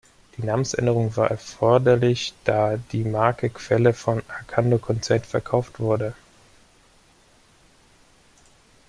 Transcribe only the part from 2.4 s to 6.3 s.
da die Marke Quelle vom Arcandor-Konzern verkauft wurde.